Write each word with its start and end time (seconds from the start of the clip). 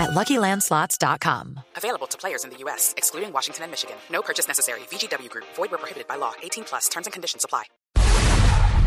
at 0.00 0.10
LuckyLandSlots.com. 0.10 1.60
Available 1.76 2.08
to 2.08 2.16
players 2.18 2.44
in 2.44 2.50
the 2.50 2.56
U.S., 2.64 2.94
excluding 2.96 3.32
Washington 3.32 3.64
and 3.64 3.70
Michigan. 3.70 3.96
No 4.10 4.22
purchase 4.22 4.48
necessary. 4.48 4.80
VGW 4.90 5.28
Group. 5.28 5.46
Void 5.56 5.70
where 5.70 5.78
prohibited 5.78 6.08
by 6.08 6.16
law. 6.16 6.32
18 6.42 6.64
plus. 6.64 6.88
Terms 6.88 7.06
and 7.06 7.12
conditions 7.12 7.44
apply. 7.44 7.64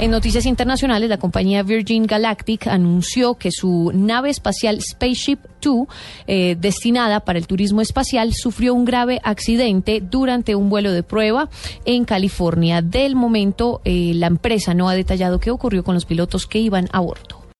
En 0.00 0.10
noticias 0.10 0.46
internacionales, 0.46 1.10
la 1.10 1.18
compañía 1.18 1.62
Virgin 1.62 2.06
Galactic 2.06 2.68
anunció 2.68 3.34
que 3.34 3.50
su 3.52 3.90
nave 3.92 4.30
espacial 4.30 4.80
Spaceship 4.80 5.40
Two, 5.60 5.88
eh, 6.26 6.56
destinada 6.58 7.20
para 7.20 7.38
el 7.38 7.46
turismo 7.46 7.82
espacial, 7.82 8.32
sufrió 8.32 8.72
un 8.72 8.86
grave 8.86 9.20
accidente 9.22 10.00
durante 10.00 10.54
un 10.54 10.70
vuelo 10.70 10.90
de 10.92 11.02
prueba 11.02 11.50
en 11.84 12.06
California. 12.06 12.80
Del 12.80 13.14
momento, 13.14 13.82
eh, 13.84 14.12
la 14.14 14.28
empresa 14.28 14.72
no 14.72 14.88
ha 14.88 14.94
detallado 14.94 15.38
qué 15.38 15.50
ocurrió 15.50 15.84
con 15.84 15.94
los 15.94 16.06
pilotos 16.06 16.46
que 16.46 16.60
iban 16.60 16.88
a 16.92 17.00
bordo. 17.00 17.39